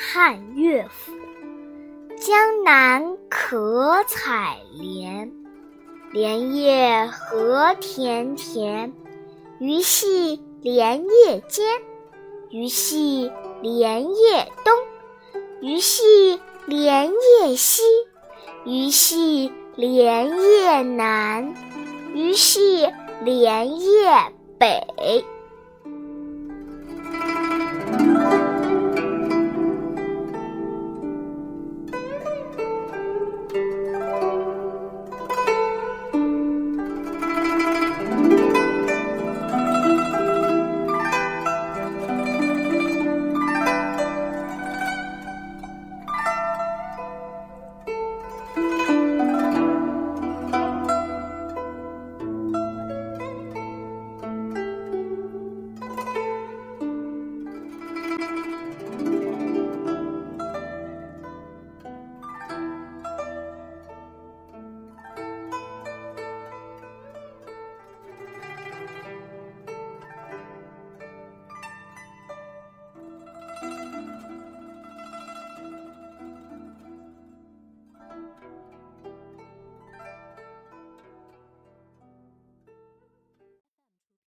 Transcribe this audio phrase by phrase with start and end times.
[0.00, 1.12] 汉乐府
[2.16, 5.32] 江南可采莲
[6.12, 8.92] 莲叶何田田
[9.58, 11.66] 鱼戏莲叶间
[12.50, 14.72] 鱼戏莲叶东
[15.60, 17.82] 鱼戏莲叶西
[18.64, 21.56] 鱼戏莲叶南
[22.14, 22.86] 鱼戏
[23.24, 25.34] 莲叶北。